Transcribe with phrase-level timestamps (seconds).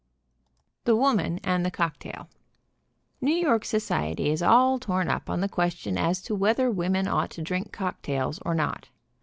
[0.85, 2.27] THE WOMAN AND THE COCKTAIL.
[3.21, 7.29] New York society is all torn up on the question as to whether women ought
[7.37, 8.89] to drink cocktails or not.